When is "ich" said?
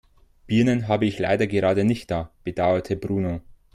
1.05-1.19